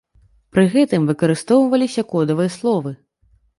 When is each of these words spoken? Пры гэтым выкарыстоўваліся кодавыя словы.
Пры 0.55 0.63
гэтым 0.75 1.05
выкарыстоўваліся 1.09 2.07
кодавыя 2.15 2.53
словы. 2.59 2.99